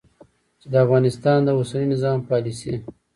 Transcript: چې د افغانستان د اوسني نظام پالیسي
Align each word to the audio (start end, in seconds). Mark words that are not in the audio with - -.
چې 0.59 0.67
د 0.71 0.75
افغانستان 0.85 1.39
د 1.43 1.49
اوسني 1.57 1.85
نظام 1.93 2.17
پالیسي 2.29 2.75